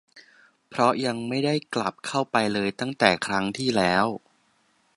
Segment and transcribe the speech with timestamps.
[0.69, 4.05] เพราะยังไม่ได้กลับเข้าไปเลยตั้งแต่ครั้งที่แล้ว